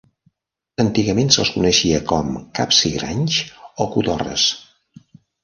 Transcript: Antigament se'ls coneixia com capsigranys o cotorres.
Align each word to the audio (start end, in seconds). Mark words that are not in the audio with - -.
Antigament 0.83 1.29
se'ls 1.35 1.51
coneixia 1.57 1.99
com 2.13 2.33
capsigranys 2.61 3.39
o 3.67 3.89
cotorres. 3.93 4.49